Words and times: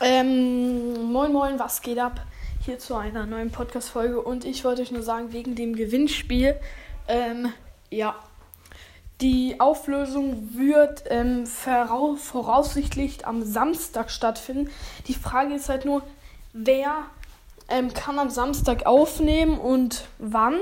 Ähm, 0.00 1.12
moin 1.12 1.32
moin, 1.32 1.58
was 1.58 1.80
geht 1.80 1.98
ab? 2.00 2.20
Hier 2.64 2.80
zu 2.80 2.96
einer 2.96 3.26
neuen 3.26 3.52
Podcast-Folge 3.52 4.20
und 4.20 4.44
ich 4.44 4.64
wollte 4.64 4.82
euch 4.82 4.90
nur 4.90 5.02
sagen, 5.02 5.32
wegen 5.32 5.54
dem 5.54 5.76
Gewinnspiel, 5.76 6.58
ähm, 7.06 7.52
ja, 7.90 8.16
die 9.20 9.60
Auflösung 9.60 10.56
wird 10.56 11.04
ähm, 11.08 11.46
voraussichtlich 11.46 13.24
am 13.24 13.44
Samstag 13.44 14.10
stattfinden. 14.10 14.68
Die 15.06 15.14
Frage 15.14 15.54
ist 15.54 15.68
halt 15.68 15.84
nur, 15.84 16.02
wer 16.52 17.04
ähm, 17.68 17.94
kann 17.94 18.18
am 18.18 18.30
Samstag 18.30 18.86
aufnehmen 18.86 19.58
und 19.58 20.08
wann? 20.18 20.58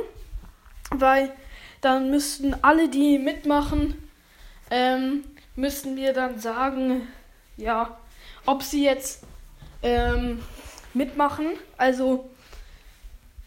Weil 0.90 1.32
dann 1.80 2.10
müssten 2.10 2.54
alle, 2.60 2.90
die 2.90 3.18
mitmachen, 3.18 3.96
ähm, 4.70 5.24
müssten 5.56 5.96
wir 5.96 6.12
dann 6.12 6.38
sagen, 6.38 7.08
ja, 7.56 7.96
ob 8.46 8.62
sie 8.62 8.84
jetzt 8.84 9.22
ähm, 9.82 10.42
mitmachen. 10.94 11.46
Also, 11.76 12.28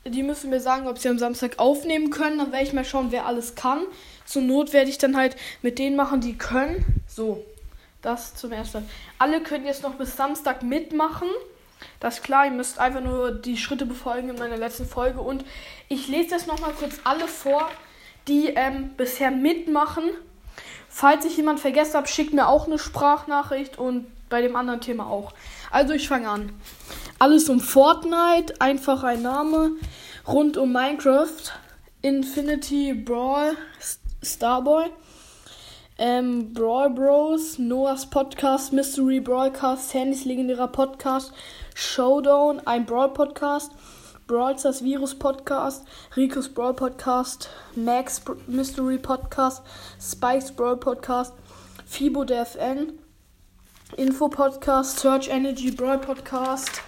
die 0.05 0.23
müssen 0.23 0.49
mir 0.49 0.59
sagen, 0.59 0.87
ob 0.87 0.97
sie 0.99 1.09
am 1.09 1.17
Samstag 1.17 1.57
aufnehmen 1.57 2.09
können. 2.09 2.37
Dann 2.37 2.51
werde 2.51 2.65
ich 2.65 2.73
mal 2.73 2.85
schauen, 2.85 3.11
wer 3.11 3.25
alles 3.25 3.55
kann. 3.55 3.81
Zur 4.25 4.41
Not 4.41 4.73
werde 4.73 4.89
ich 4.89 4.97
dann 4.97 5.17
halt 5.17 5.35
mit 5.61 5.79
denen 5.79 5.95
machen, 5.95 6.21
die 6.21 6.37
können. 6.37 7.03
So, 7.07 7.43
das 8.01 8.35
zum 8.35 8.51
ersten. 8.51 8.87
Alle 9.17 9.41
können 9.41 9.65
jetzt 9.65 9.83
noch 9.83 9.95
bis 9.95 10.15
Samstag 10.15 10.63
mitmachen. 10.63 11.27
Das 11.99 12.17
ist 12.17 12.23
klar, 12.23 12.45
ihr 12.45 12.51
müsst 12.51 12.79
einfach 12.79 13.01
nur 13.01 13.31
die 13.31 13.57
Schritte 13.57 13.85
befolgen 13.85 14.29
in 14.29 14.35
meiner 14.37 14.57
letzten 14.57 14.85
Folge. 14.85 15.21
Und 15.21 15.45
ich 15.89 16.07
lese 16.07 16.29
das 16.29 16.47
nochmal 16.47 16.73
kurz 16.73 16.99
alle 17.03 17.27
vor, 17.27 17.69
die 18.27 18.47
ähm, 18.47 18.91
bisher 18.95 19.31
mitmachen. 19.31 20.03
Falls 20.97 21.25
ich 21.25 21.35
jemand 21.35 21.59
vergessen 21.59 21.95
habe, 21.95 22.07
schickt 22.07 22.33
mir 22.33 22.47
auch 22.47 22.67
eine 22.67 22.79
Sprachnachricht 22.79 23.77
und 23.77 24.05
bei 24.29 24.41
dem 24.41 24.55
anderen 24.55 24.79
Thema 24.79 25.07
auch. 25.07 25.33
Also 25.69 25.91
ich 25.91 26.07
fange 26.07 26.29
an. 26.29 26.53
Alles 27.19 27.49
um 27.49 27.59
Fortnite, 27.59 28.61
einfach 28.61 29.03
ein 29.03 29.21
Name. 29.21 29.71
Rund 30.25 30.55
um 30.55 30.71
Minecraft, 30.71 31.51
Infinity 32.01 32.93
Brawl, 32.93 33.57
Starboy, 34.23 34.85
ähm, 35.97 36.53
Brawl 36.53 36.91
Bros, 36.91 37.59
Noahs 37.59 38.09
Podcast, 38.09 38.71
Mystery 38.71 39.19
Broadcast, 39.19 39.93
Handys 39.93 40.23
legendärer 40.23 40.69
Podcast, 40.69 41.33
Showdown, 41.73 42.61
ein 42.65 42.85
Brawl 42.85 43.11
Podcast, 43.11 43.73
Brawl 44.27 44.57
Stars 44.57 44.83
Virus 44.83 45.13
Podcast, 45.13 45.85
Ricos 46.17 46.49
Brawl 46.49 46.73
Podcast, 46.73 47.47
Max 47.75 48.21
Mystery 48.47 48.97
Podcast, 48.97 49.63
Spikes 50.01 50.51
Brawl 50.51 50.77
Podcast, 50.77 51.31
Fibo 51.85 52.23
der 52.23 52.41
FN, 52.41 52.97
Info 53.97 54.27
Podcast, 54.27 54.99
Search 54.99 55.27
Energy 55.29 55.69
Brawl 55.69 55.99
Podcast, 55.99 56.81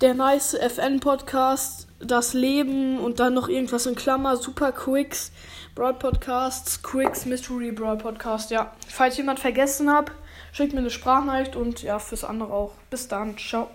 der 0.00 0.14
Nice 0.14 0.54
FN 0.54 0.98
Podcast, 0.98 1.86
Das 2.00 2.34
Leben 2.34 2.98
und 2.98 3.20
dann 3.20 3.34
noch 3.34 3.48
irgendwas 3.48 3.86
in 3.86 3.94
Klammer, 3.94 4.36
Super 4.36 4.72
Quicks, 4.72 5.30
Brawl 5.76 5.94
Podcasts, 5.94 6.82
Quicks 6.82 7.24
Mystery 7.24 7.70
Brawl 7.70 7.98
Podcast. 7.98 8.50
Ja, 8.50 8.72
falls 8.88 9.16
jemand 9.16 9.38
vergessen 9.38 9.92
hat, 9.92 10.10
schickt 10.50 10.72
mir 10.72 10.80
eine 10.80 10.90
Sprachnachricht 10.90 11.54
und 11.54 11.84
ja, 11.84 12.00
fürs 12.00 12.24
andere 12.24 12.52
auch. 12.52 12.72
Bis 12.90 13.06
dann, 13.06 13.38
ciao. 13.38 13.70